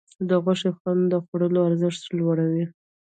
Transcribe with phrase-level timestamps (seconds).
[0.29, 2.65] د غوښې خوند د خوړو ارزښت لوړوي.